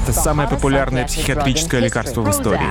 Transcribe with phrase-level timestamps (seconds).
[0.00, 2.66] Это самое популярное психиатрическое лекарство в истории.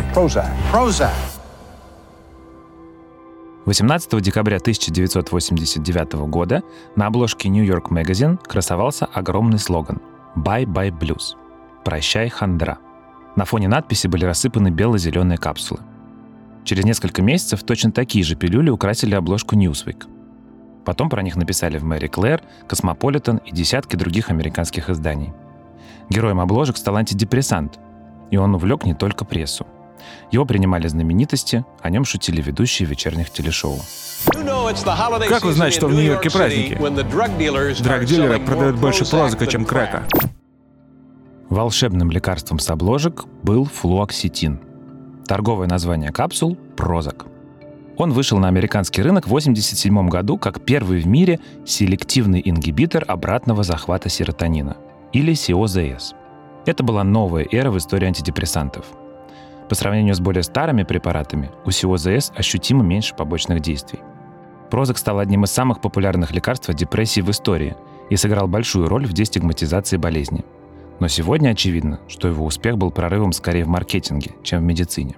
[3.65, 6.63] 18 декабря 1989 года
[6.95, 10.01] на обложке New York Magazine красовался огромный слоган
[10.35, 11.35] «Bye Bye Blues»—
[11.85, 12.79] «Прощай, хандра».
[13.35, 15.81] На фоне надписи были рассыпаны бело-зеленые капсулы.
[16.63, 20.07] Через несколько месяцев точно такие же пилюли украсили обложку Newsweek.
[20.83, 25.31] Потом про них написали в Мэри Клэр, Космополитен и десятки других американских изданий.
[26.09, 27.79] Героем обложек стал антидепрессант,
[28.31, 29.65] и он увлек не только прессу.
[30.31, 33.79] Его принимали знаменитости, о нем шутили ведущие вечерних телешоу.
[35.27, 36.75] Как узнать, что в Нью-Йорке праздники?
[36.75, 40.03] Драгдилеры продают больше прозака, чем крека.
[41.49, 44.59] Волшебным лекарством с обложек был флуоксетин.
[45.25, 47.25] Торговое название капсул– Прозак.
[47.97, 53.63] Он вышел на американский рынок в 1987 году как первый в мире селективный ингибитор обратного
[53.63, 54.77] захвата серотонина,
[55.13, 56.13] или СИОЗС.
[56.65, 58.85] Это была новая эра в истории антидепрессантов.
[59.69, 63.99] По сравнению с более старыми препаратами, у СИОЗС ощутимо меньше побочных действий.
[64.71, 67.75] Прозак стал одним из самых популярных лекарств от депрессии в истории
[68.09, 70.43] и сыграл большую роль в дестигматизации болезни–
[70.99, 75.15] но сегодня очевидно, что его успех был прорывом скорее в маркетинге, чем в медицине.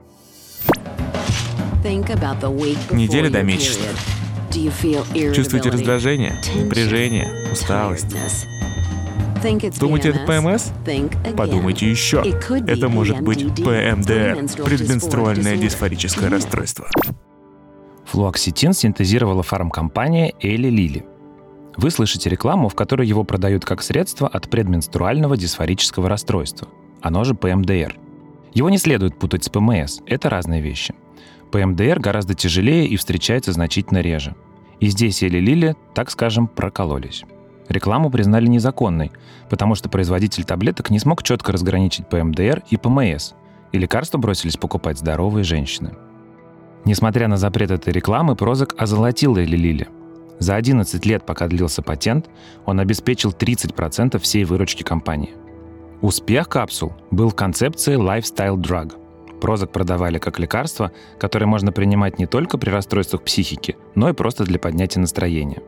[2.91, 3.89] Неделя до месячных.
[5.33, 8.15] Чувствуете раздражение, напряжение, усталость?
[9.79, 10.71] Думаете, это ПМС?
[11.35, 12.23] Подумайте еще.
[12.67, 16.87] Это может быть ПМДР, предменструальное дисфорическое расстройство.
[18.05, 21.05] Флуоксетин синтезировала фармкомпания Эли Лили.
[21.77, 26.67] Вы слышите рекламу, в которой его продают как средство от предменструального дисфорического расстройства,
[27.01, 27.97] оно же ПМДР.
[28.53, 30.93] Его не следует путать с ПМС, это разные вещи.
[31.51, 34.35] ПМДР гораздо тяжелее и встречается значительно реже.
[34.81, 37.23] И здесь Эли Лили, так скажем, прокололись.
[37.69, 39.11] Рекламу признали незаконной,
[39.49, 43.33] потому что производитель таблеток не смог четко разграничить ПМДР и ПМС,
[43.71, 45.93] и лекарства бросились покупать здоровые женщины.
[46.83, 49.87] Несмотря на запрет этой рекламы, Прозак озолотил Эли Лили–
[50.41, 52.27] за 11 лет, пока длился патент,
[52.65, 55.35] он обеспечил 30% всей выручки компании.
[56.01, 58.93] Успех капсул был в концепции lifestyle drug.
[59.39, 64.43] Прозак продавали как лекарство, которое можно принимать не только при расстройствах психики, но и просто
[64.43, 65.61] для поднятия настроения.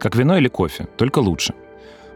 [0.00, 1.52] Как вино или кофе, только лучше.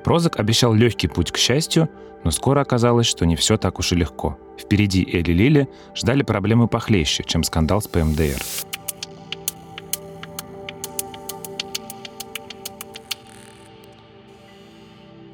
[0.04, 1.90] Прозак обещал легкий путь к счастью,
[2.24, 4.38] но скоро оказалось, что не все так уж и легко.
[4.58, 8.40] Впереди Эли Лили ждали проблемы похлеще, чем скандал с ПМДР.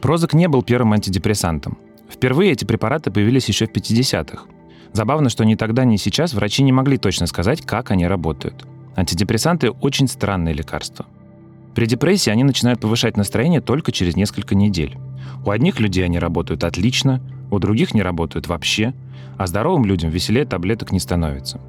[0.00, 1.78] Прозак не был первым антидепрессантом.
[2.10, 4.46] Впервые эти препараты появились еще в 50-х.
[4.92, 8.66] Забавно, что ни тогда, ни сейчас врачи не могли точно сказать, как они работают.
[8.96, 11.06] Антидепрессанты– очень странные лекарства.
[11.74, 14.96] При депрессии они начинают повышать настроение только через несколько недель.
[15.44, 18.94] У одних людей они работают отлично, у других не работают вообще,
[19.38, 21.60] а здоровым людям веселее таблеток не становится.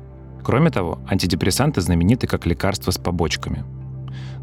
[0.44, 3.64] Кроме того, антидепрессанты знамениты как лекарства с побочками–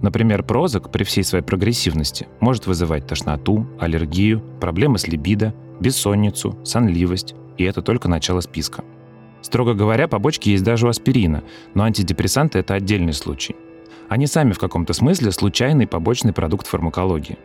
[0.03, 7.35] Например, прозак при всей своей прогрессивности может вызывать тошноту, аллергию, проблемы с либидо, бессонницу, сонливость,
[7.57, 8.85] и это только начало списка.
[9.43, 11.43] Строго говоря, побочки есть даже у аспирина,
[11.75, 13.57] но антидепрессанты– это отдельный случай.
[14.09, 17.39] Они сами в каком-то смысле случайный побочный продукт фармакологии.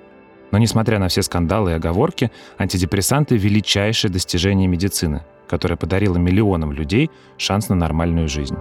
[0.52, 7.12] Но несмотря на все скандалы и оговорки, антидепрессанты– величайшее достижение медицины, которое подарило миллионам людей
[7.38, 8.56] шанс на нормальную жизнь.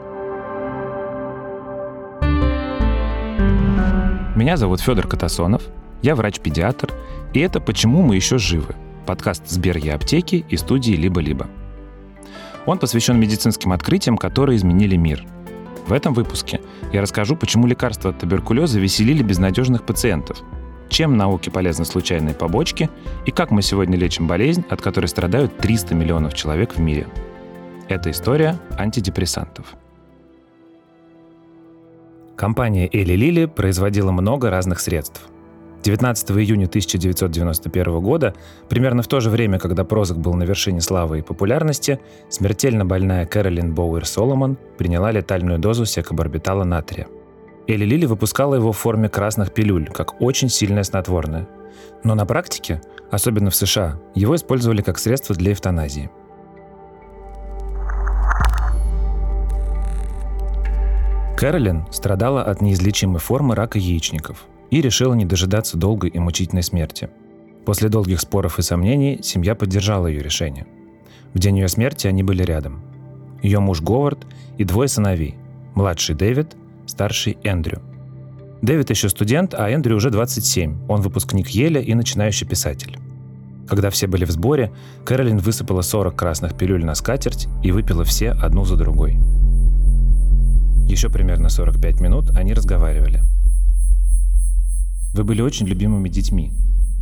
[4.35, 5.63] Меня зовут Федор Катасонов,
[6.03, 6.93] я врач-педиатр,
[7.35, 8.75] и это «Почему мы еще живы?»
[9.07, 11.47] подкаст Сбер и аптеки и студии «Либо-либо».
[12.67, 15.25] Он посвящен медицинским открытиям, которые изменили мир.
[15.87, 16.61] В этом выпуске
[16.93, 20.39] я расскажу, почему лекарства от туберкулеза веселили безнадежных пациентов,
[20.89, 22.89] чем науке полезны случайные побочки
[23.27, 27.07] и как мы сегодня лечим болезнь, от которой страдают 300 миллионов человек в мире.
[27.89, 29.75] Это история антидепрессантов.
[32.37, 35.32] Компания Эли Лили производила много разных средств.
[35.83, 38.35] 19 июня 1991 года,
[38.69, 43.27] примерно в то же время, когда Прозак был на вершине славы и популярности, смертельно больная
[43.27, 47.09] Кэролин Боуэр Соломон приняла летальную дозу секобарбитала натрия.
[47.67, 51.49] Эли Лили выпускала его в форме красных пилюль, как очень сильное снотворное.
[52.05, 52.81] Но на практике,
[53.11, 56.11] особенно в США, его использовали как средство для эвтаназии–
[61.43, 67.11] Кэролин страдала от неизлечимой формы рака яичников и решила не дожидаться долгой и мучительной смерти.
[67.67, 70.67] После долгих споров и сомнений семья поддержала ее решение.
[71.35, 72.83] В день ее смерти они были рядом.
[73.43, 74.27] Ее муж Говард
[74.57, 75.37] и двое сыновей.
[75.75, 77.83] Младший Дэвид, старший Эндрю.
[78.63, 80.89] Дэвид еще студент, а Эндрю уже 27.
[80.89, 82.97] Он выпускник Еля и начинающий писатель.
[83.69, 84.73] Когда все были в сборе,
[85.05, 89.19] Кэролин высыпала 40 красных пилюль на скатерть и выпила все одну за другой.
[90.87, 93.23] Еще примерно 45 минут они разговаривали.
[95.15, 96.53] «Вы были очень любимыми детьми»,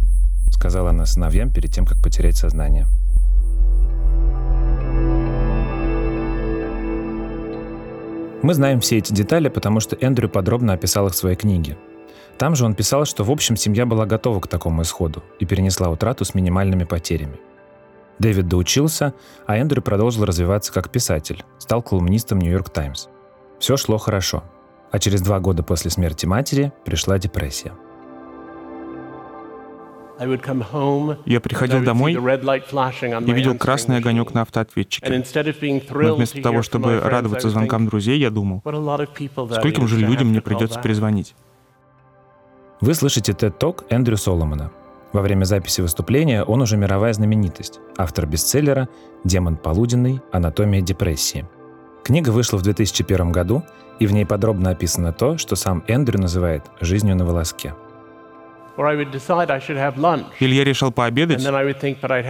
[0.51, 2.87] —сказала она сыновьям перед тем, как потерять сознание.
[8.43, 11.77] Мы знаем все эти детали, потому что Эндрю подробно описал их в своей книге.
[12.39, 15.91] Там же он писал, что в общем семья была готова к такому исходу и перенесла
[15.91, 17.39] утрату с минимальными потерями.
[18.19, 19.15] Дэвид доучился,
[19.47, 23.09] а Эндрю продолжил развиваться как писатель, стал колумнистом «Нью-Йорк Таймс».
[23.59, 24.43] Все шло хорошо.
[24.91, 27.73] А через два года после смерти матери пришла депрессия.
[31.26, 35.25] Я приходил домой и видел красный огонек на автоответчике.
[35.90, 41.34] Но вместо того, чтобы радоваться звонкам друзей, я думал, скольким же людям мне придется перезвонить.
[42.81, 44.72] Вы слышите TED Talk Эндрю Соломона.
[45.12, 48.88] Во время записи выступления он уже мировая знаменитость, автор бестселлера
[49.25, 50.20] «Демон полуденный.
[50.32, 51.46] Анатомия депрессии».
[52.05, 53.62] Книга вышла в 2001 году,
[53.99, 57.75] и в ней подробно описано то, что сам Эндрю называет «жизнью на волоске».
[60.40, 61.43] Или я решил пообедать,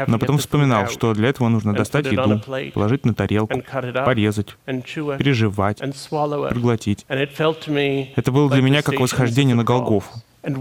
[0.07, 2.41] но потом вспоминал, что для этого нужно достать еду,
[2.73, 3.63] положить на тарелку,
[4.05, 7.05] порезать, переживать, проглотить.
[7.09, 10.11] Это было для меня как восхождение на Голгофу.
[10.43, 10.55] И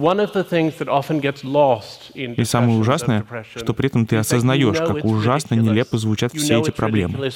[2.43, 7.31] самое ужасное, что при этом ты осознаешь, как ужасно нелепо звучат все эти проблемы.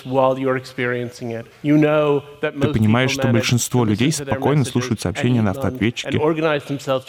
[2.41, 6.19] Ты понимаешь, что большинство людей спокойно слушают сообщения на автоответчике,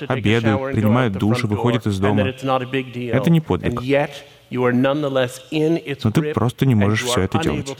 [0.06, 2.28] обедают, принимают душ и выходят из дома.
[2.28, 3.80] Это не подвиг.
[4.50, 7.76] Но ты просто не можешь все это делать.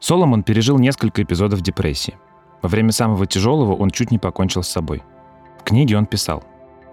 [0.00, 2.16] Соломон пережил несколько эпизодов депрессии.
[2.64, 5.02] Во время самого тяжелого он чуть не покончил с собой.
[5.60, 6.42] В книге он писал,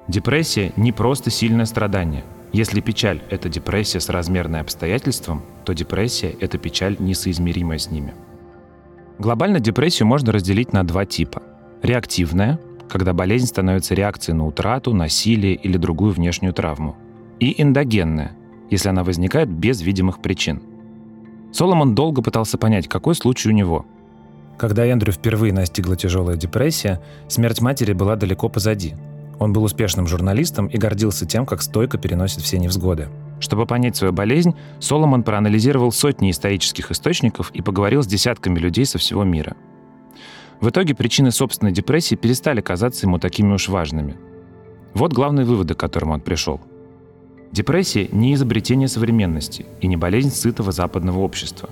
[0.10, 2.26] «Депрессия– не просто сильное страдание.
[2.52, 8.14] Если печаль– это депрессия с размерной обстоятельством, то депрессия– это печаль, несоизмеримая с ними».
[9.18, 11.42] Глобально депрессию можно разделить на два типа.
[11.82, 12.60] Реактивная,
[12.90, 16.98] когда болезнь становится реакцией на утрату, насилие или другую внешнюю травму.
[17.40, 18.34] И эндогенная,
[18.70, 20.62] если она возникает без видимых причин.
[21.54, 23.86] Соломон долго пытался понять, какой случай у него–
[24.62, 28.94] когда Эндрю впервые настигла тяжелая депрессия, смерть матери была далеко позади.
[29.40, 33.10] Он был успешным журналистом и гордился тем, как стойко переносит все невзгоды.
[33.40, 39.00] Чтобы понять свою болезнь, Соломон проанализировал сотни исторических источников и поговорил с десятками людей со
[39.00, 39.56] всего мира.
[40.60, 44.16] В итоге причины собственной депрессии перестали казаться ему такими уж важными.
[44.94, 46.62] Вот главные выводы, к которым он пришел.
[47.52, 51.72] Депрессия– не изобретение современности и не болезнь сытого западного общества.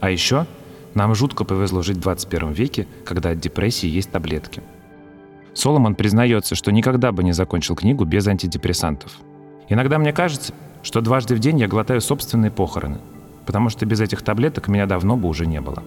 [0.00, 0.46] А еще–
[0.94, 4.62] нам жутко повезло жить в 21 веке, когда от депрессии есть таблетки.
[5.54, 9.12] Соломон признается, что никогда бы не закончил книгу без антидепрессантов.
[9.68, 10.52] Иногда мне кажется,
[10.82, 12.98] что дважды в день я глотаю собственные похороны,
[13.46, 15.82] потому что без этих таблеток меня давно бы уже не было.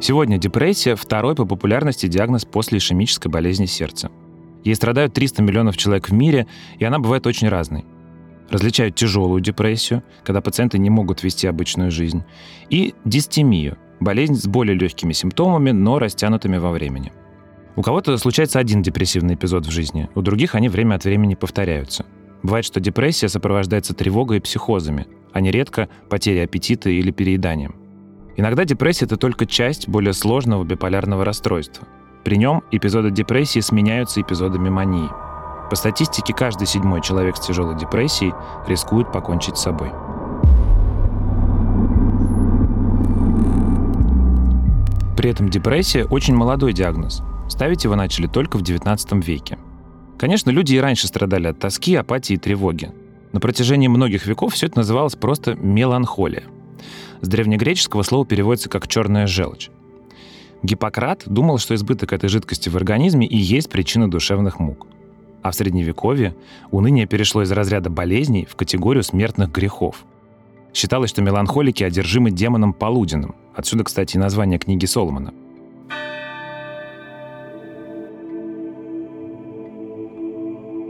[0.00, 4.10] Сегодня депрессия– второй по популярности диагноз после ишемической болезни сердца.
[4.64, 6.46] Ей страдают 300 миллионов человек в мире,
[6.78, 7.84] и она бывает очень разной–
[8.50, 12.24] различают тяжелую депрессию, когда пациенты не могут вести обычную жизнь,
[12.68, 17.12] и дистемию– болезнь с более легкими симптомами, но растянутыми во времени.
[17.76, 22.04] У кого-то случается один депрессивный эпизод в жизни, у других они время от времени повторяются.
[22.42, 27.76] Бывает, что депрессия сопровождается тревогой и психозами, а нередко потерей аппетита или перееданием.
[28.36, 31.86] Иногда депрессия– это только часть более сложного биполярного расстройства.
[32.24, 35.08] При нем эпизоды депрессии сменяются эпизодами мании–
[35.70, 38.34] по статистике, каждый седьмой человек с тяжелой депрессией
[38.66, 39.92] рискует покончить с собой.
[45.16, 47.22] При этом депрессия очень молодой диагноз.
[47.48, 49.58] Ставить его начали только в XIX веке.
[50.18, 52.90] Конечно, люди и раньше страдали от тоски, апатии и тревоги.
[53.32, 56.44] На протяжении многих веков все это называлось просто меланхолия.
[57.20, 59.70] С древнегреческого слово переводится как «черная желчь».
[60.62, 64.88] Гиппократ думал, что избыток этой жидкости в организме и есть причина душевных мук–
[65.42, 66.34] а в Средневековье
[66.70, 70.04] уныние перешло из разряда болезней в категорию смертных грехов.
[70.72, 73.34] Считалось, что меланхолики одержимы демоном полуденным.
[73.54, 75.32] Отсюда, кстати, и название книги Соломона.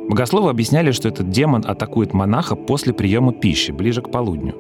[0.09, 4.57] Богословы объясняли, что этот демон атакует монаха после приема пищи, ближе к полудню.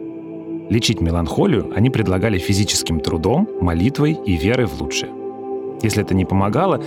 [0.70, 5.10] Лечить меланхолию они предлагали физическим трудом, молитвой и верой в лучшее.
[5.82, 6.80] Если это не помогало,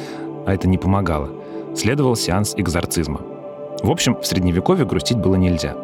[0.45, 1.42] а это не помогало,
[1.75, 3.21] следовал сеанс экзорцизма.
[3.81, 5.75] В общем, в Средневековье грустить было нельзя.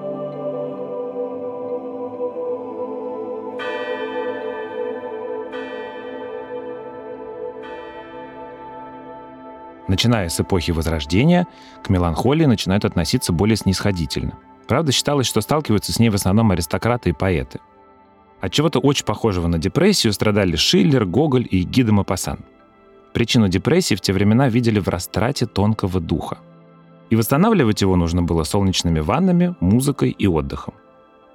[9.89, 11.47] Начиная с эпохи Возрождения,
[11.83, 14.37] к меланхолии начинают относиться более снисходительно.
[14.67, 17.59] Правда, считалось, что сталкиваются с ней в основном аристократы и поэты.
[18.39, 22.39] От чего-то очень похожего на депрессию страдали Шиллер, Гоголь и Гида Мапасан.
[23.19, 26.37] Причину депрессии в те времена видели в растрате тонкого духа.
[27.09, 30.73] И восстанавливать его нужно было солнечными ваннами, музыкой и отдыхом.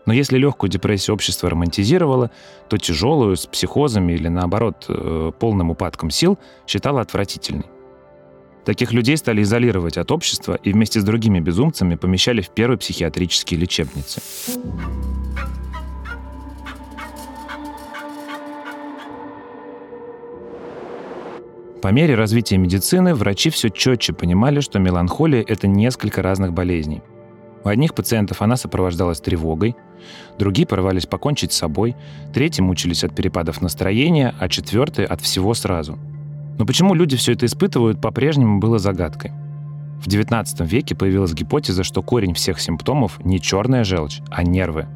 [0.07, 2.31] Но если легкую депрессию общество романтизировало,
[2.71, 7.67] то тяжелую, с психозами или, наоборот, э, полным упадком сил считало отвратительной.
[8.65, 13.61] Таких людей стали изолировать от общества и вместе с другими безумцами помещали в первые психиатрические
[13.61, 14.23] лечебницы.
[21.85, 27.03] По мере развития медицины врачи все четче понимали, что меланхолия— это несколько разных болезней.
[27.63, 29.77] У одних пациентов она сопровождалась тревогой,
[30.39, 31.95] другие порывались покончить с собой,
[32.33, 35.99] третьи мучились от перепадов настроения, а четвертые— от всего сразу.
[36.59, 39.33] Но почему люди все это испытывают, по-прежнему было загадкой.
[40.03, 44.87] В XIX веке появилась гипотеза, что корень всех симптомов не черная желчь, а нервы.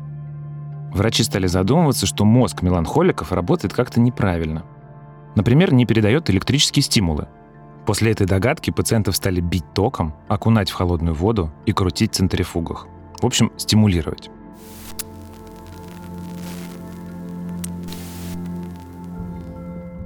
[0.95, 4.65] Врачи стали задумываться, что мозг меланхоликов работает как-то неправильно—
[5.35, 7.29] Например, не передает электрические стимулы.
[7.87, 12.87] После этой догадки пациентов стали бить током, окунать в холодную воду и крутить в центрифугах.
[13.21, 14.31] В общем, стимулировать.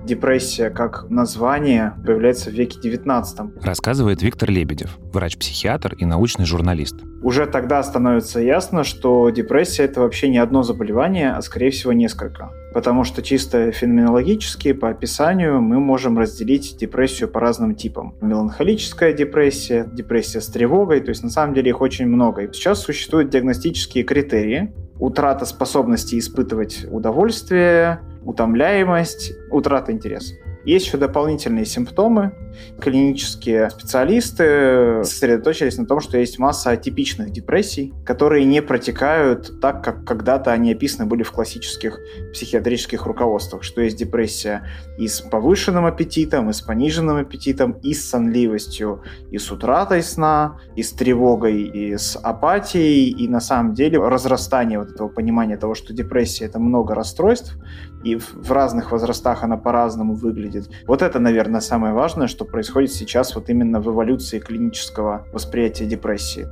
[0.04, 3.62] Депрессия как название появляется в веке XIX.
[3.62, 6.96] Рассказывает Виктор Лебедев, врач-психиатр и научный журналист.
[7.22, 12.50] Уже тогда становится ясно, что депрессия это вообще не одно заболевание, а скорее всего несколько.
[12.74, 18.16] Потому что чисто феноменологически, по описанию, мы можем разделить депрессию по разным типам.
[18.20, 22.42] Меланхолическая депрессия, депрессия с тревогой, то есть на самом деле их очень много.
[22.42, 30.34] И сейчас существуют диагностические критерии, утрата способности испытывать удовольствие, утомляемость, утрата интереса.
[30.64, 32.32] Есть еще дополнительные симптомы.
[32.80, 40.04] Клинические специалисты сосредоточились на том, что есть масса атипичных депрессий, которые не протекают так, как
[40.04, 41.98] когда-то они описаны были в классических
[42.32, 44.66] психиатрических руководствах, что есть депрессия
[44.98, 50.58] и с повышенным аппетитом, и с пониженным аппетитом, и с сонливостью, и с утратой сна,
[50.76, 55.74] и с тревогой, и с апатией, и на самом деле разрастание вот этого понимания того,
[55.74, 57.56] что депрессия— это много расстройств,
[58.04, 60.68] и в разных возрастах она по-разному выглядит.
[60.86, 66.46] Вот это, наверное, самое важное, что происходит сейчас вот именно в эволюции клинического восприятия депрессии.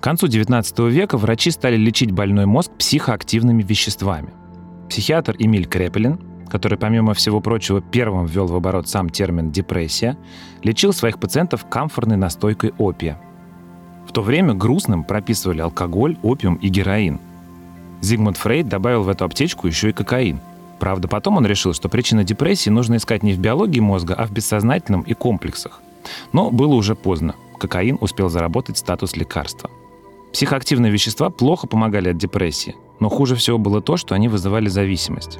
[0.00, 4.32] К концу XIX века врачи стали лечить больной мозг психоактивными веществами.
[4.88, 10.16] Психиатр Эмиль Крепелин, который, помимо всего прочего, первым ввел в оборот сам термин «депрессия»,
[10.62, 13.20] лечил своих пациентов камфорной настойкой опия–
[14.06, 17.18] в то время грустным прописывали алкоголь, опиум и героин.
[18.00, 20.40] Зигмунд Фрейд добавил в эту аптечку еще и кокаин.
[20.78, 24.32] Правда, потом он решил, что причина депрессии нужно искать не в биологии мозга, а в
[24.32, 25.80] бессознательном и комплексах.
[26.32, 27.34] Но было уже поздно.
[27.58, 29.70] Кокаин успел заработать статус лекарства.
[30.32, 35.38] Психоактивные вещества плохо помогали от депрессии, но хуже всего было то, что они вызывали зависимость.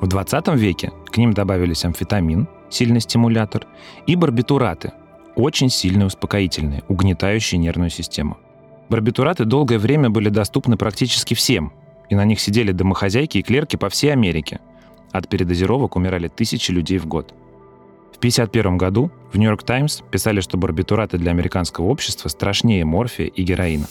[0.00, 3.66] В 20 веке к ним добавились амфетамин, сильный стимулятор,
[4.06, 4.92] и барбитураты,
[5.36, 8.36] очень сильные успокоительные, угнетающие нервную систему.
[8.88, 11.72] Барбитураты долгое время были доступны практически всем,
[12.08, 14.60] и на них сидели домохозяйки и клерки по всей Америке.
[15.10, 17.34] От передозировок умирали тысячи людей в год.
[18.12, 23.42] В 1951 году в «Нью-Йорк Таймс» писали, что барбитураты для американского общества страшнее морфия и
[23.42, 23.86] героина.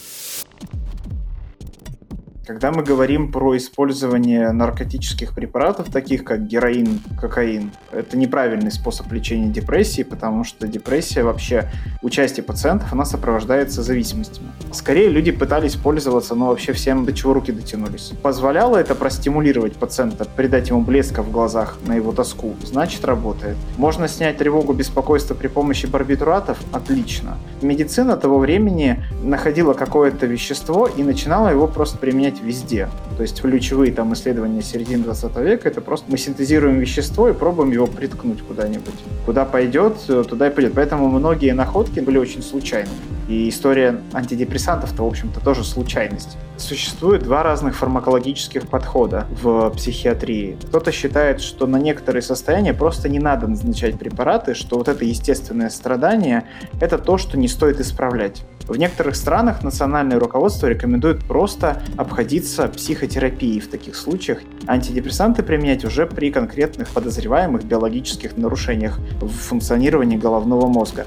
[2.46, 9.48] Когда мы говорим про использование наркотических препаратов, таких как героин, кокаин, это неправильный способ лечения
[9.48, 11.72] депрессии, потому что депрессия вообще
[12.04, 14.50] у части пациентов, она сопровождается зависимостями.
[14.72, 18.14] Скорее люди пытались пользоваться, но вообще всем до чего руки дотянулись.
[18.22, 23.58] Позволяло это простимулировать пациента, придать ему блеска в глазах на его тоску, значит работает.
[23.78, 26.60] Можно снять тревогу, беспокойство при помощи барбитуратов?
[26.72, 27.40] Отлично.
[27.64, 32.90] Медицина того времени находила какое-то вещество и начинала его просто применять применять везде.
[33.18, 37.72] То есть ключевые там исследования середины 20 века это просто мы синтезируем вещество и пробуем
[37.72, 38.94] его приткнуть куда-нибудь.
[39.26, 40.74] Куда пойдет, туда и пойдет.
[40.76, 42.96] Поэтому многие находки были очень случайными.
[43.28, 46.38] И история антидепрессантов-то, в общем-то, тоже случайность.
[46.58, 50.58] Существует два разных фармакологических подхода в психиатрии.
[50.68, 55.70] Кто-то считает, что на некоторые состояния просто не надо назначать препараты, что вот это естественное
[55.70, 56.46] страдание—
[56.80, 58.44] это то, что не стоит исправлять.
[58.68, 64.40] В некоторых странах национальное руководство рекомендует просто обходиться психотерапией в таких случаях.
[64.66, 71.06] Антидепрессанты применять уже при конкретных подозреваемых биологических нарушениях в функционировании головного мозга.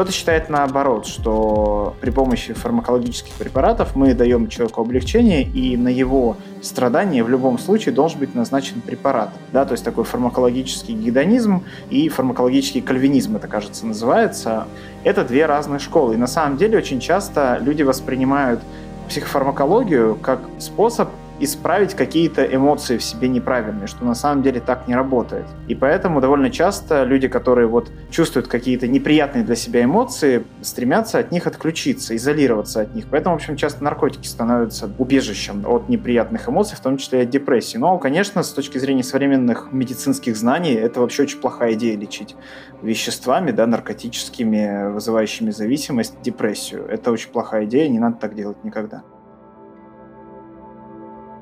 [0.00, 6.38] Кто-то считает наоборот, что при помощи фармакологических препаратов мы даем человеку облегчение, и на его
[6.62, 9.28] страдания в любом случае должен быть назначен препарат.
[9.52, 14.68] Да, то есть такой фармакологический гедонизм и фармакологический кальвинизм, это, кажется, называется.
[15.04, 16.14] Это две разные школы.
[16.14, 18.62] И на самом деле очень часто люди воспринимают
[19.10, 21.10] психофармакологию как способ
[21.40, 25.46] исправить какие-то эмоции в себе неправильные, что на самом деле так не работает.
[25.68, 31.32] И поэтому довольно часто люди, которые вот чувствуют какие-то неприятные для себя эмоции, стремятся от
[31.32, 33.06] них отключиться, изолироваться от них.
[33.10, 37.30] Поэтому, в общем, часто наркотики становятся убежищем от неприятных эмоций, в том числе и от
[37.30, 37.78] депрессии.
[37.78, 42.36] Но, конечно, с точки зрения современных медицинских знаний, это вообще очень плохая идея лечить
[42.82, 46.86] веществами, да, наркотическими, вызывающими зависимость, депрессию.
[46.86, 49.02] Это очень плохая идея, не надо так делать никогда.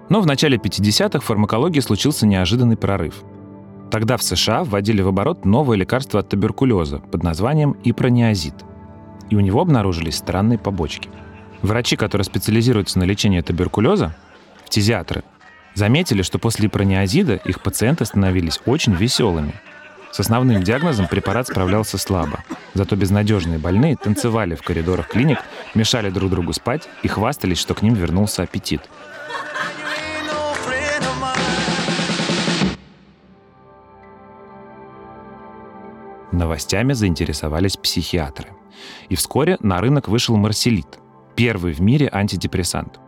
[0.08, 3.16] Но в начале 50-х в фармакологии случился неожиданный прорыв.
[3.90, 8.54] Тогда в США вводили в оборот новое лекарство от туберкулеза под названием ипрониазид.
[9.30, 11.10] И у него обнаружились странные побочки.
[11.60, 14.14] Врачи, которые специализируются на лечении туберкулеза,
[14.64, 15.24] фтизиатры,
[15.74, 19.54] заметили, что после ипрониазида их пациенты становились очень веселыми.
[20.10, 22.42] С основным диагнозом препарат справлялся слабо.
[22.72, 25.38] Зато безнадежные больные танцевали в коридорах клиник,
[25.74, 28.80] мешали друг другу спать и хвастались, что к ним вернулся аппетит–
[36.38, 38.50] Новостями заинтересовались психиатры.
[39.08, 41.00] И вскоре на рынок вышел марселит,
[41.34, 43.00] первый в мире антидепрессант.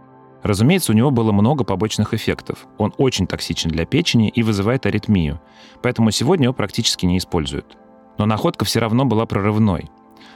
[0.43, 2.67] Разумеется, у него было много побочных эффектов.
[2.77, 5.41] Он очень токсичен для печени и вызывает аритмию,
[5.81, 7.79] поэтому сегодня его практически не используют.
[8.19, 9.91] Но находка все равно была прорывной.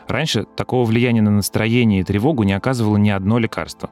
[0.07, 3.91] Раньше такого влияния на настроение и тревогу не оказывало ни одно лекарство.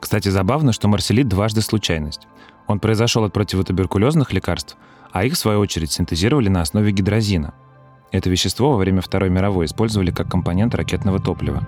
[0.00, 2.28] Кстати, забавно, что марселит дважды случайность.
[2.66, 4.76] Он произошел от противотуберкулезных лекарств,
[5.12, 7.54] а их, в свою очередь, синтезировали на основе гидрозина–
[8.10, 11.62] это вещество во время Второй мировой использовали как компонент ракетного топлива.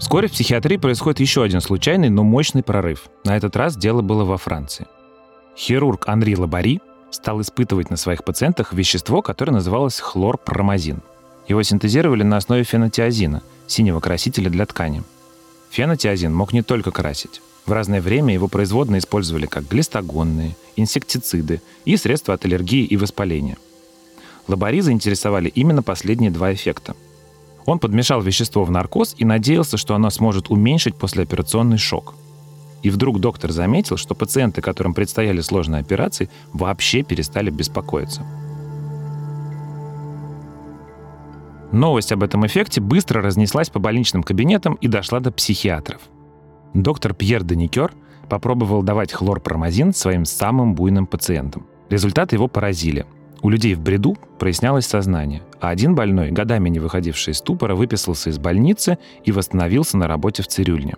[0.00, 3.08] Вскоре в психиатрии происходит еще один случайный, но мощный прорыв.
[3.24, 4.86] На этот раз дело было во Франции.
[5.56, 6.80] Хирург Анри Лабари
[7.10, 11.00] стал испытывать на своих пациентах вещество, которое называлось хлорпромазин.
[11.48, 15.02] Его синтезировали на основе фенотиазина, синего красителя для ткани.
[15.70, 17.40] Фенотиазин мог не только красить.
[17.68, 23.58] В разное время его производные использовали как глистогонные, инсектициды и средства от аллергии и воспаления.
[24.46, 26.96] Лабари заинтересовали именно последние два эффекта.
[27.66, 32.14] Он подмешал вещество в наркоз и надеялся, что оно сможет уменьшить послеоперационный шок.
[32.82, 38.22] И вдруг доктор заметил, что пациенты, которым предстояли сложные операции, вообще перестали беспокоиться.
[41.70, 46.00] Новость об этом эффекте быстро разнеслась по больничным кабинетам и дошла до психиатров–
[46.74, 47.92] Доктор Пьер Деникер
[48.28, 51.66] попробовал давать хлорпромазин своим самым буйным пациентам.
[51.88, 53.06] Результаты его поразили.
[53.40, 58.30] У людей в бреду прояснялось сознание, а один больной, годами не выходивший из ступора, выписался
[58.30, 60.96] из больницы и восстановился на работе в цирюльне.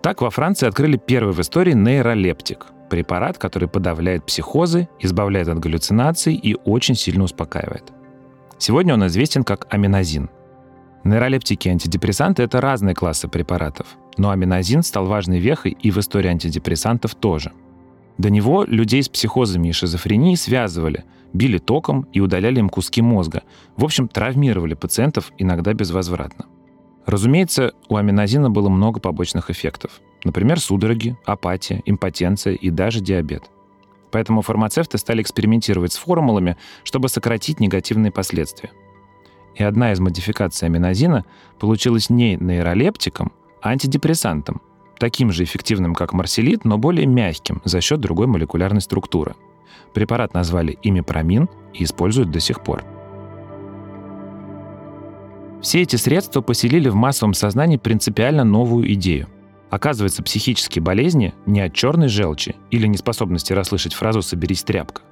[0.00, 6.34] Так во Франции открыли первый в истории нейролептик– препарат, который подавляет психозы, избавляет от галлюцинаций
[6.34, 7.92] и очень сильно успокаивает.
[8.56, 10.30] Сегодня он известен как аминозин–
[11.04, 13.86] Нейролептики и антидепрессанты– это разные классы препаратов,
[14.20, 17.52] но аминозин стал важной вехой и в истории антидепрессантов тоже.
[18.18, 23.44] До него людей с психозами и шизофренией связывали, били током и удаляли им куски мозга.
[23.78, 26.44] В общем, травмировали пациентов иногда безвозвратно.
[27.06, 30.02] Разумеется, у аминозина было много побочных эффектов.
[30.22, 33.44] Например, судороги, апатия, импотенция и даже диабет.
[34.12, 38.70] Поэтому фармацевты стали экспериментировать с формулами, чтобы сократить негативные последствия–
[39.56, 41.24] и одна из модификаций аминозина
[41.58, 44.60] получилась не нейролептиком, антидепрессантом,
[44.98, 49.34] таким же эффективным, как марселит, но более мягким за счет другой молекулярной структуры.
[49.94, 52.84] Препарат назвали имипромин и используют до сих пор.
[55.60, 59.28] Все эти средства поселили в массовом сознании принципиально новую идею.
[59.68, 65.02] Оказывается, психические болезни не от черной желчи или неспособности расслышать фразу «соберись тряпка».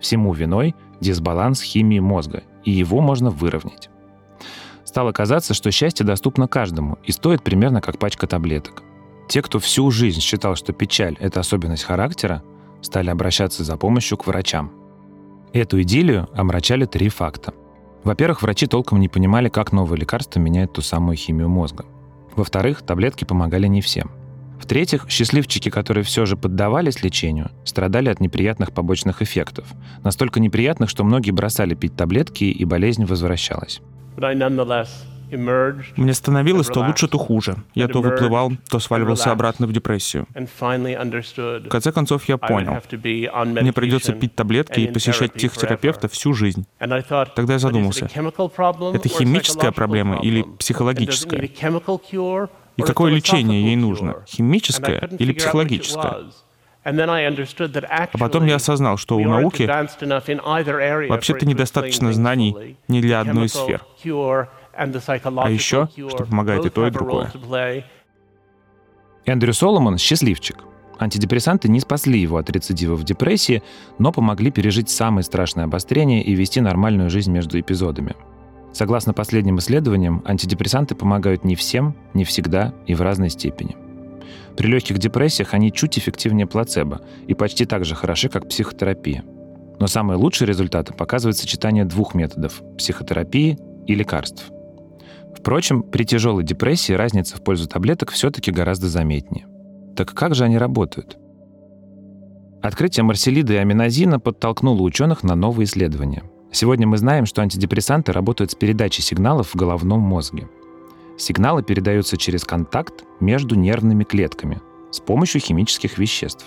[0.00, 3.88] Всему виной дисбаланс химии мозга и его можно выровнять.
[4.86, 8.84] Стало казаться, что счастье доступно каждому и стоит примерно как пачка таблеток.
[9.28, 12.44] Те, кто всю жизнь считал, что печаль— это особенность характера,
[12.80, 14.72] стали обращаться за помощью к врачам.
[15.52, 17.52] Эту идиллию омрачали три факта.
[18.04, 21.84] Во-первых, врачи толком не понимали, как новые лекарства меняют ту самую химию мозга.
[22.36, 24.12] Во-вторых, таблетки помогали не всем.
[24.60, 29.66] В-третьих, счастливчики, которые все же поддавались лечению, страдали от неприятных побочных эффектов.
[30.04, 33.80] Настолько неприятных, что многие бросали пить таблетки, и болезнь возвращалась.
[35.96, 37.56] Мне становилось то лучше, то хуже.
[37.74, 40.26] Я то выплывал, то сваливался обратно в депрессию.
[40.34, 42.80] В конце концов, я понял.
[43.60, 46.66] Мне придется пить таблетки и посещать психотерапевта всю жизнь.
[47.34, 51.50] Тогда я задумался, это химическая проблема или психологическая?
[52.76, 54.16] И какое лечение ей нужно?
[54.28, 56.16] Химическое или психологическое?
[56.86, 59.68] А потом я осознал, что у науки
[61.08, 63.82] вообще-то недостаточно знаний ни для одной из сфер.
[64.74, 67.32] А еще, что помогает и то, и другое.
[69.24, 70.58] Эндрю Соломон— счастливчик.
[70.98, 73.62] Антидепрессанты не спасли его от рецидива в депрессии,
[73.98, 78.14] но помогли пережить самые страшные обострения и вести нормальную жизнь между эпизодами.
[78.72, 83.76] Согласно последним исследованиям, антидепрессанты помогают не всем, не всегда и в разной степени.
[84.56, 89.22] При легких депрессиях они чуть эффективнее плацебо и почти так же хороши, как психотерапия.
[89.78, 94.50] Но самые лучшие результаты показывает сочетание двух методов– психотерапии и лекарств.
[95.36, 99.46] Впрочем, при тяжелой депрессии разница в пользу таблеток все-таки гораздо заметнее.
[99.94, 101.18] Так как же они работают?
[102.62, 106.22] Открытие марселида и аминозина подтолкнуло ученых на новые исследования.
[106.50, 110.48] Сегодня мы знаем, что антидепрессанты работают с передачей сигналов в головном мозге–
[111.16, 116.46] Сигналы передаются через контакт между нервными клетками с помощью химических веществ.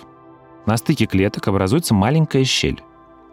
[0.66, 2.84] На стыке клеток образуется маленькая щель.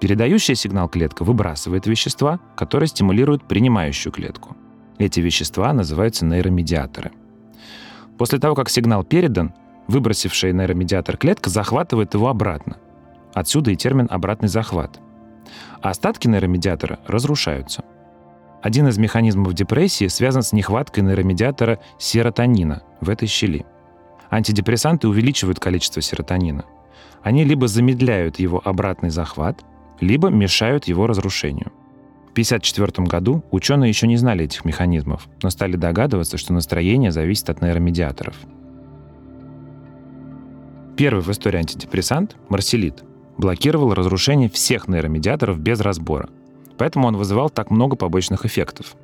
[0.01, 4.57] Передающая сигнал клетка выбрасывает вещества, которые стимулируют принимающую клетку.
[4.99, 7.12] Эти вещества называются нейромедиаторы.
[8.18, 9.53] После того, как сигнал передан,
[9.88, 12.79] выбросившая нейромедиатор клетка захватывает его обратно.
[13.35, 15.01] Отсюда и термин «обратный захват».
[15.83, 17.85] А остатки нейромедиатора разрушаются–
[18.62, 23.64] один из механизмов депрессии связан с нехваткой нейромедиатора серотонина в этой щели.
[24.31, 26.64] Антидепрессанты увеличивают количество серотонина.
[27.23, 29.64] Они либо замедляют его обратный захват,
[30.01, 31.73] либо мешают его разрушению.
[32.29, 37.49] В 1954 году ученые еще не знали этих механизмов, но стали догадываться, что настроение зависит
[37.49, 38.37] от нейромедиаторов.
[40.97, 43.05] Первый в истории антидепрессант, марселит,
[43.38, 46.29] блокировал разрушение всех нейромедиаторов без разбора–
[46.78, 48.96] поэтому он вызывал так много побочных эффектов.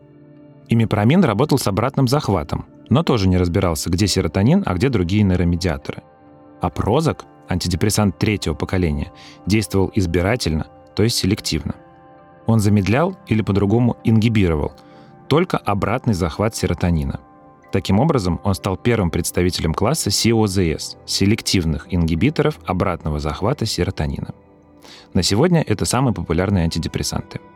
[0.68, 6.02] Имипромин работал с обратным захватом, но тоже не разбирался, где серотонин, а где другие нейромедиаторы.
[6.60, 9.12] А прозак, антидепрессант третьего поколения,
[9.46, 11.74] действовал избирательно, то есть селективно.
[12.46, 14.72] Он замедлял или по-другому ингибировал
[15.28, 17.20] только обратный захват серотонина.
[17.72, 24.34] Таким образом, он стал первым представителем класса COZS– селективных ингибиторов обратного захвата серотонина.
[25.14, 27.40] На сегодня это самые популярные антидепрессанты–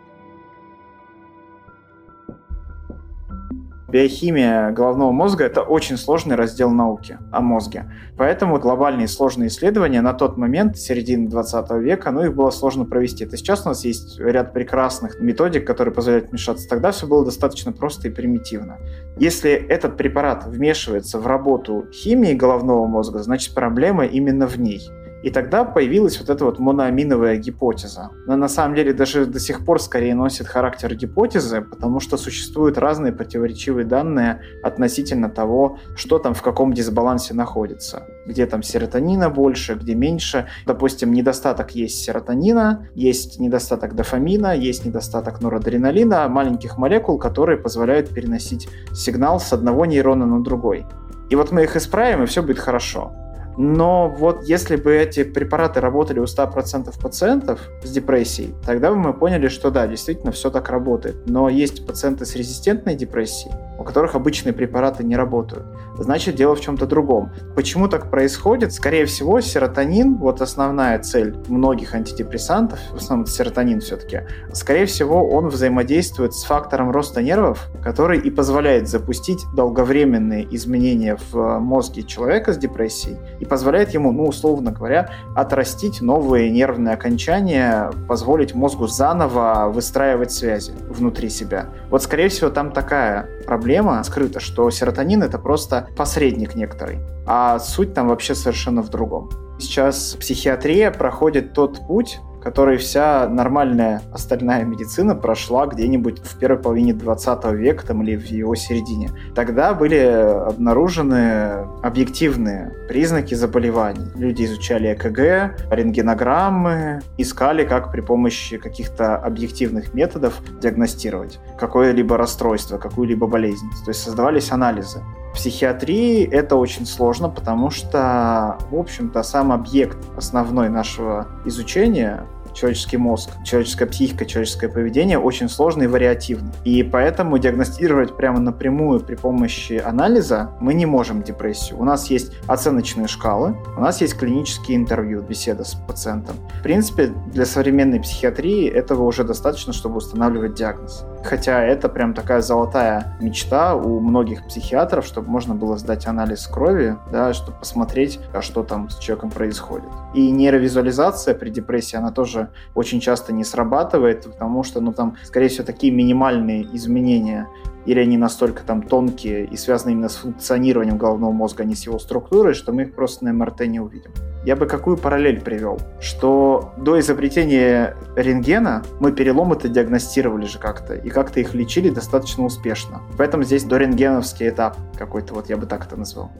[3.97, 7.91] Биохимия головного мозга— это очень сложный раздел науки о мозге.
[8.19, 13.25] Поэтому глобальные сложные исследования на тот момент, середины 20 века, ну, их было сложно провести.
[13.25, 16.69] Это сейчас у нас есть ряд прекрасных методик, которые позволяют вмешаться.
[16.69, 18.77] Тогда все было достаточно просто и примитивно.
[19.17, 24.91] Если этот препарат вмешивается в работу химии головного мозга, значит проблема именно в ней.
[25.23, 28.11] И тогда появилась вот эта вот моноаминовая гипотеза.
[28.27, 32.79] Но на самом деле даже до сих пор скорее носит характер гипотезы, потому что существуют
[32.79, 38.05] разные противоречивые данные относительно того, что там в каком дисбалансе находится.
[38.27, 40.47] Где там серотонина больше, где меньше.
[40.67, 48.69] Допустим, недостаток есть серотонина, есть недостаток дофамина, есть недостаток норадреналина, маленьких молекул, которые позволяют переносить
[48.93, 50.87] сигнал с одного нейрона на другой.
[51.31, 53.13] И вот мы их исправим, и все будет хорошо.
[53.57, 59.15] Но вот если бы эти препараты работали у 100% пациентов с депрессией, тогда бы мы
[59.15, 61.17] поняли, что да, действительно все так работает.
[61.27, 65.65] Но есть пациенты с резистентной депрессией, у которых обычные препараты не работают.
[65.99, 67.33] Значит, дело в чем-то другом.
[67.55, 68.73] Почему так происходит?
[68.73, 75.29] Скорее всего, серотонин, вот основная цель многих антидепрессантов, в основном это серотонин все-таки, скорее всего,
[75.29, 82.53] он взаимодействует с фактором роста нервов, который и позволяет запустить долговременные изменения в мозге человека
[82.53, 89.71] с депрессией и позволяет ему, ну, условно говоря, отрастить новые нервные окончания, позволить мозгу заново
[89.73, 91.69] выстраивать связи внутри себя.
[91.91, 97.95] Вот, скорее всего, там такая проблема скрыта, что серотонин— это просто посредник некоторый, а суть
[97.95, 99.31] там вообще совершенно в другом.
[99.59, 106.95] Сейчас психиатрия проходит тот путь, который вся нормальная остальная медицина прошла где-нибудь в первой половине
[106.95, 109.11] 20 века там, или в его середине.
[109.35, 114.13] Тогда были обнаружены объективные признаки заболеваний.
[114.15, 123.27] Люди изучали ЭКГ, рентгенограммы, искали, как при помощи каких-то объективных методов диагностировать какое-либо расстройство, какую-либо
[123.27, 123.69] болезнь.
[123.85, 125.03] То есть создавались анализы.
[125.35, 132.25] Психиатрии это очень сложно, потому что, в общем-то, сам объект основной нашего изучения
[132.57, 136.53] человеческий мозг, человеческая психика, человеческое поведение очень сложно и вариативно.
[136.65, 141.79] И поэтому диагностировать прямо напрямую при помощи анализа мы не можем депрессию.
[141.79, 146.37] У нас есть оценочные шкалы, у нас есть клинические интервью, беседа с пациентом.
[146.59, 151.05] В принципе, для современной психиатрии этого уже достаточно, чтобы устанавливать диагноз.
[151.27, 156.97] Хотя это прям такая золотая мечта у многих психиатров, чтобы можно было сдать анализ крови,
[157.11, 159.89] да, чтобы посмотреть, а что там с человеком происходит.
[160.15, 165.49] И нейровизуализация при депрессии, она тоже очень часто не срабатывает, потому что, ну, там, скорее
[165.49, 167.49] всего, такие минимальные изменения
[167.87, 171.87] или они настолько там тонкие и связаны именно с функционированием головного мозга, а не с
[171.87, 174.11] его структурой, что мы их просто на МРТ не увидим.
[174.45, 175.81] Я бы какую параллель привел?
[176.01, 183.01] Что до изобретения рентгена мы переломы-то диагностировали же как-то, и как-то их лечили достаточно успешно.
[183.17, 186.31] Поэтому здесь дорентгеновский этап какой-то, вот я бы так это назвал.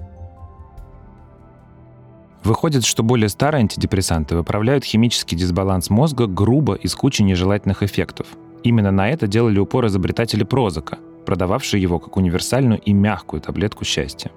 [2.45, 8.27] Выходит, что более старые антидепрессанты выправляют химический дисбаланс мозга грубо и с кучей нежелательных эффектов.
[8.65, 14.31] Именно на это делали упор изобретатели Прозака, продававшие его как универсальную и мягкую таблетку счастья.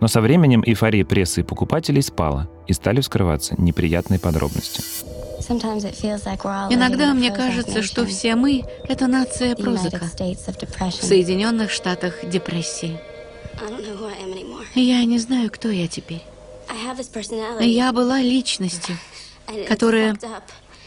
[0.00, 4.80] Но со временем эйфория прессы и покупателей спала, и стали вскрываться неприятные подробности.
[6.70, 10.10] Иногда мне кажется, что все мы— это нация Прозака.
[11.00, 12.98] В Соединенных Штатах депрессии.
[14.74, 16.22] Я не знаю, кто я теперь.
[17.60, 18.96] Я была личностью,
[19.68, 20.16] которая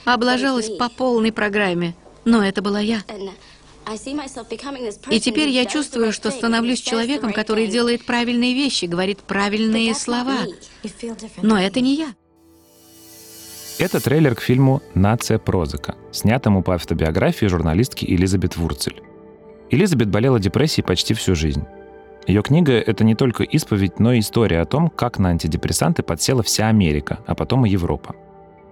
[0.06, 3.04] облажалась по полной программе, но это была я.
[5.12, 10.38] И теперь я чувствую, что становлюсь человеком, который делает правильные вещи, говорит правильные слова.
[11.42, 12.16] Но это не я.
[13.78, 19.02] Это трейлер к фильму «Нация Прозака», снятому по автобиографии журналистки Элизабет Вурцель.
[19.70, 21.66] Элизабет болела депрессией почти всю жизнь.
[22.26, 26.42] Ее книга— это не только исповедь, но и история о том, как на антидепрессанты подсела
[26.42, 28.16] вся Америка, а потом и Европа.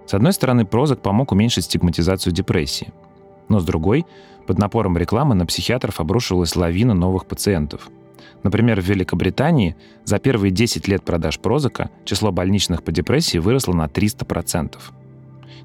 [0.06, 2.90] С одной стороны, Прозак помог уменьшить стигматизацию депрессии.
[3.50, 4.06] Но с другой,
[4.46, 7.90] под напором рекламы на психиатров обрушивалась лавина новых пациентов.
[8.42, 13.86] Например, в Великобритании за первые 10 лет продаж Прозака число больничных по депрессии выросло на
[13.86, 14.76] 300%.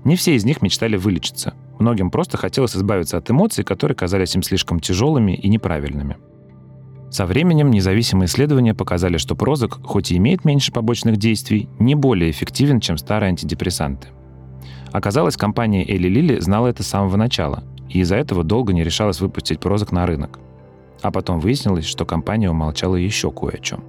[0.06, 1.54] Не все из них мечтали вылечиться.
[1.80, 6.17] Многим просто хотелось избавиться от эмоций, которые казались им слишком тяжелыми и неправильными.
[7.10, 12.30] Со временем независимые исследования показали, что Прозак, хоть и имеет меньше побочных действий, не более
[12.30, 14.10] эффективен, чем старые антидепрессанты.
[14.91, 19.19] Оказалось, компания Эли Лили знала это с самого начала и из-за этого долго не решалась
[19.19, 20.39] выпустить Прозак на рынок.
[21.02, 23.84] А потом выяснилось, что компания умолчала еще кое о чем.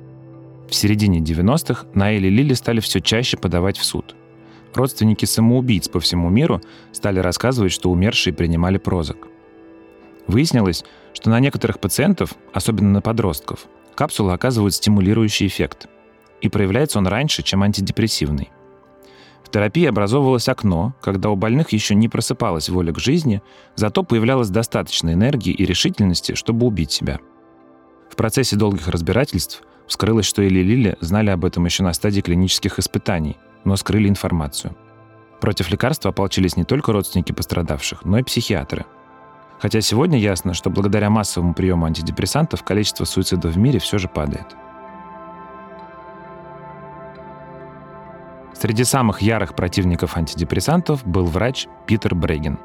[0.69, 4.15] В середине 90-х на Элли Лили стали все чаще подавать в суд.
[4.73, 6.61] Родственники самоубийц по всему миру
[6.93, 9.27] стали рассказывать, что умершие принимали Прозак.
[10.29, 15.89] Выяснилось, что на некоторых пациентов, особенно на подростков, капсулы оказывают стимулирующий эффект.
[16.41, 18.51] И проявляется он раньше, чем антидепрессивный.
[19.51, 23.43] В терапии образовывалось окно, когда у больных еще не просыпалась воля к жизни,
[23.75, 27.19] зато появлялось достаточно энергии и решительности, чтобы убить себя.
[28.09, 32.79] В процессе долгих разбирательств вскрылось, что Эли Лили знали об этом еще на стадии клинических
[32.79, 34.77] испытаний, но скрыли информацию.
[35.41, 38.87] Против лекарства ополчились не только родственники пострадавших, но и психиатры.
[39.59, 44.47] Хотя сегодня ясно, что благодаря массовому приему антидепрессантов количество суицидов в мире все же падает.
[48.61, 52.59] Среди самых ярых противников антидепрессантов был врач Питер Бреген.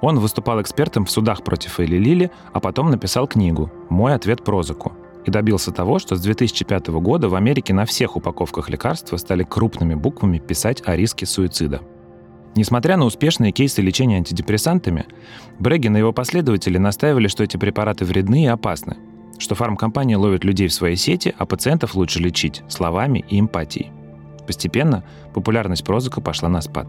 [0.00, 4.94] Он выступал экспертом в судах против Эли Лили, а потом написал книгу «Мой ответ Прозаку»
[5.26, 9.94] и добился того, что с 2005 года в Америке на всех упаковках лекарства стали крупными
[9.94, 11.82] буквами писать о риске суицида.
[12.54, 15.04] Несмотря на успешные кейсы лечения антидепрессантами,
[15.58, 18.96] Брегин и его последователи настаивали, что эти препараты вредны и опасны,
[19.38, 23.92] что фармкомпании ловят людей в своей сети, а пациентов лучше лечить словами и эмпатией.
[24.46, 26.86] Постепенно популярность Прозака пошла на спад.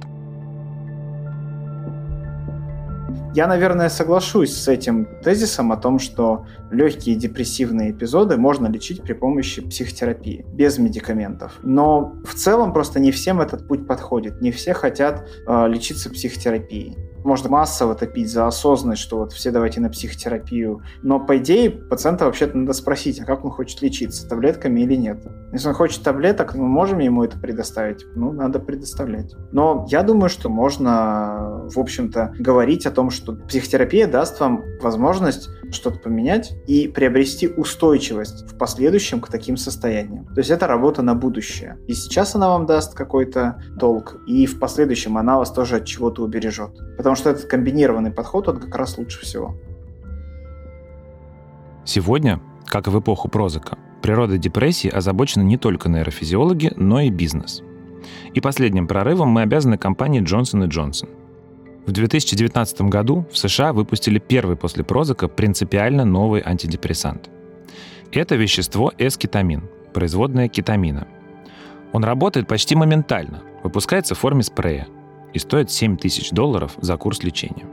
[3.36, 9.14] Я, наверное, соглашусь с этим тезисом о том, что легкие депрессивные эпизоды можно лечить при
[9.14, 11.54] помощи психотерапии, без медикаментов.
[11.64, 14.40] Но в целом просто не всем этот путь подходит.
[14.42, 19.80] Не все хотят э, лечиться психотерапией можно массово топить за осознанность, что вот все давайте
[19.80, 20.82] на психотерапию.
[21.02, 25.26] Но, по идее, пациента вообще-то надо спросить, а как он хочет лечиться, таблетками или нет.
[25.52, 28.06] Если он хочет таблеток, мы можем ему это предоставить?
[28.16, 29.36] Ну, надо предоставлять.
[29.52, 35.50] Но я думаю, что можно, в общем-то, говорить о том, что психотерапия даст вам возможность
[35.74, 40.26] что-то поменять и приобрести устойчивость в последующем к таким состояниям.
[40.28, 41.78] То есть это работа на будущее.
[41.88, 46.24] И сейчас она вам даст какой-то толк, и в последующем она вас тоже от чего-то
[46.24, 46.72] убережет.
[46.98, 49.56] Потому что этот комбинированный подход, он как раз лучше всего.
[51.86, 57.62] Сегодня, как и в эпоху Прозака, природа депрессии озабочена не только нейрофизиологи, но и бизнес.
[58.34, 61.10] И последним прорывом мы обязаны компании Johnson Johnson.
[61.86, 67.30] В 2019 году в США выпустили первый после Прозака принципиально новый антидепрессант.
[68.12, 71.08] Это вещество эскетамин, производное кетамина.
[71.92, 74.88] Он работает почти моментально, выпускается в форме спрея
[75.34, 77.66] и стоит 7 тысяч долларов за курс лечения.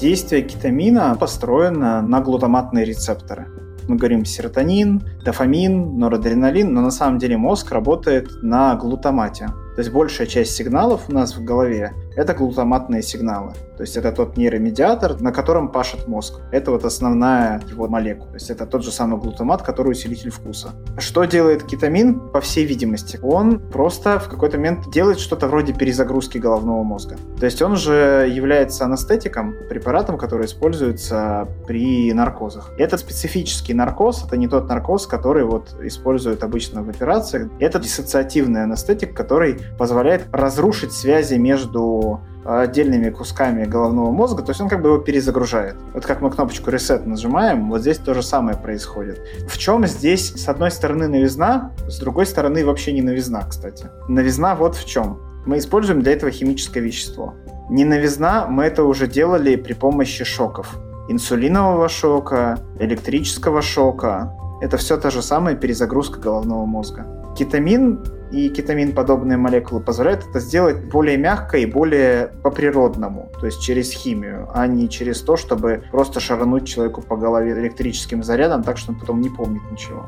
[0.00, 3.48] Действие кетамина построено на глутаматные рецепторы
[3.88, 9.48] мы говорим серотонин, дофамин, норадреналин, но на самом деле мозг работает на глутамате.
[9.78, 13.52] То есть большая часть сигналов у нас в голове— это глутаматные сигналы.
[13.76, 16.40] То есть это тот нейромедиатор, на котором пашет мозг.
[16.50, 18.30] Это вот основная его молекула.
[18.30, 20.72] То есть это тот же самый глутамат, который усилитель вкуса.
[20.98, 23.20] Что делает кетамин, по всей видимости?
[23.22, 27.16] Он просто в какой-то момент делает что-то вроде перезагрузки головного мозга.
[27.38, 32.72] То есть он же является анестетиком, препаратом, который используется при наркозах.
[32.78, 37.48] Это специфический наркоз, это не тот наркоз, который вот используют обычно в операциях.
[37.60, 42.07] Это диссоциативный анестетик, который позволяет разрушить связи между
[42.44, 45.76] отдельными кусками головного мозга, то есть он как бы его перезагружает.
[45.92, 49.20] Вот как мы кнопочку reset нажимаем, вот здесь то же самое происходит.
[49.48, 53.86] В чем здесь, с одной стороны, новизна, с другой стороны, вообще не новизна, кстати.
[54.08, 55.20] Новизна вот в чем.
[55.46, 57.34] Мы используем для этого химическое вещество.
[57.68, 60.76] Не новизна, мы это уже делали при помощи шоков.
[61.10, 64.32] Инсулинового шока, электрического шока.
[64.62, 67.06] Это все та же самая перезагрузка головного мозга.
[67.36, 73.90] Кетамин и кетамин-подобные молекулы позволяют это сделать более мягко и более по-природному, то есть через
[73.90, 78.92] химию, а не через то, чтобы просто шарануть человеку по голове электрическим зарядом так, что
[78.92, 80.06] он потом не помнит ничего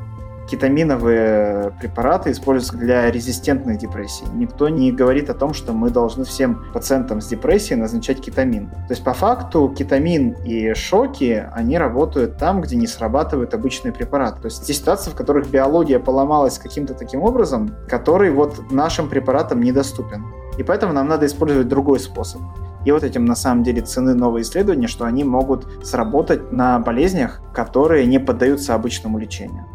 [0.49, 4.25] кетаминовые препараты используются для резистентных депрессий.
[4.33, 8.69] Никто не говорит о том, что мы должны всем пациентам с депрессией назначать кетамин.
[8.69, 14.41] То есть по факту кетамин и шоки, они работают там, где не срабатывают обычные препараты.
[14.41, 19.61] То есть те ситуации, в которых биология поломалась каким-то таким образом, который вот нашим препаратам
[19.61, 20.25] недоступен.
[20.57, 22.41] И поэтому нам надо использовать другой способ.
[22.83, 27.41] И вот этим на самом деле цены новые исследования, что они могут сработать на болезнях,
[27.53, 29.65] которые не поддаются обычному лечению.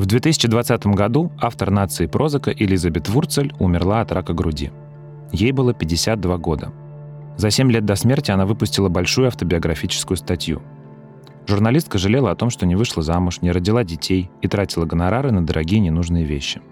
[0.00, 4.70] В 2020 году автор нации Прозака Элизабет Вурцель умерла от рака груди.
[5.30, 6.72] Ей было 52 года.
[7.36, 10.62] За 7 лет до смерти она выпустила большую автобиографическую статью.
[11.46, 15.44] Журналистка жалела о том, что не вышла замуж, не родила детей и тратила гонорары на
[15.44, 16.62] дорогие ненужные вещи.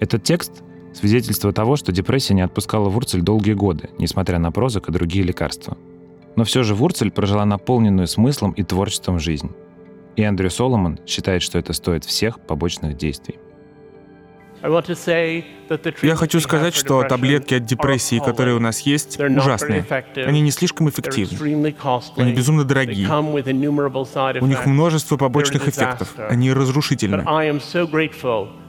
[0.00, 0.62] Этот текст—
[0.94, 5.76] свидетельство того, что депрессия не отпускала Вурцель долгие годы, несмотря на Прозак и другие лекарства.
[6.34, 9.50] Но все же Вурцель прожила наполненную смыслом и творчеством жизнь.
[10.16, 13.38] И Эндрю Соломон считает, что это стоит всех побочных действий.
[16.02, 19.84] Я хочу сказать, что таблетки от депрессии, которые у нас есть, ужасные.
[20.16, 21.36] Они не слишком эффективны.
[22.16, 23.06] Они безумно дорогие.
[24.40, 26.14] У них множество побочных эффектов.
[26.16, 27.24] Они разрушительны.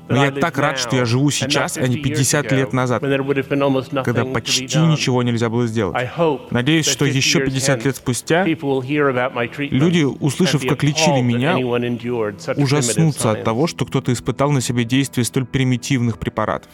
[0.07, 4.77] Но я так рад, что я живу сейчас, а не 50 лет назад, когда почти
[4.77, 6.09] ничего нельзя было сделать.
[6.51, 11.57] Надеюсь, что еще 50 лет спустя люди, услышав, как лечили меня,
[12.55, 16.69] ужаснутся от того, что кто-то испытал на себе действие столь примитивных препаратов.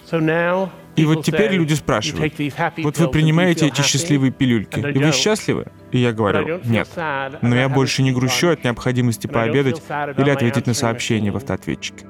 [0.97, 2.33] И вот теперь люди спрашивают,
[2.77, 5.67] вот вы принимаете эти счастливые пилюльки, и вы счастливы?
[5.91, 6.89] И я говорю, нет.
[7.41, 9.81] Но я больше не грущу от необходимости пообедать
[10.17, 12.05] или ответить на сообщение в автоответчике.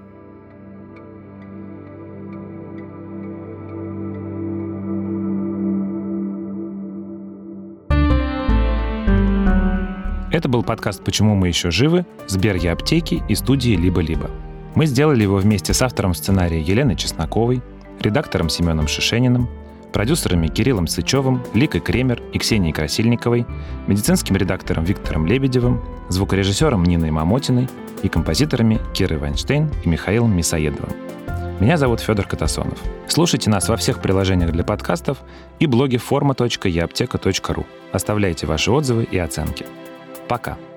[10.61, 14.29] Был подкаст «Почему мы еще живы» Сбер Я Аптеки и студии «Либо-либо».
[14.75, 17.63] Мы сделали его вместе с автором сценария Еленой Чесноковой,
[17.99, 19.49] редактором Семеном Шишениным,
[19.91, 23.47] продюсерами Кириллом Сычевым, Ликой Кремер и Ксенией Красильниковой,
[23.87, 27.67] медицинским редактором Виктором Лебедевым, звукорежиссером Ниной Мамотиной
[28.03, 30.91] и композиторами Кирой Вайнштейн и Михаилом Мисоедовым.
[31.59, 32.77] Меня зовут Федор Катасонов.
[33.07, 35.17] Слушайте нас во всех приложениях для подкастов
[35.59, 37.65] и блоге forma.eapteka.ru.
[37.91, 39.65] Оставляйте ваши отзывы и оценки.
[40.31, 40.70] Пока.